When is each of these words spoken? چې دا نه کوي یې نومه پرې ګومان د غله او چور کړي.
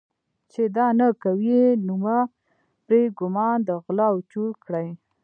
چې 0.51 0.61
دا 0.75 0.87
نه 0.99 1.07
کوي 1.23 1.51
یې 1.63 1.63
نومه 1.87 2.19
پرې 2.85 3.01
ګومان 3.19 3.57
د 3.67 3.69
غله 3.83 4.05
او 4.11 4.17
چور 4.31 4.51
کړي. 4.63 4.87